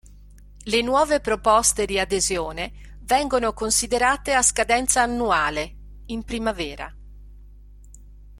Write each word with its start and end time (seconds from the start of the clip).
Le 0.63 0.81
nuove 0.81 1.19
proposte 1.21 1.85
di 1.85 1.99
adesione 1.99 2.97
vengono 3.01 3.53
considerate 3.53 4.33
a 4.33 4.41
scadenza 4.41 5.03
annuale, 5.03 6.01
in 6.07 6.23
primavera. 6.23 6.91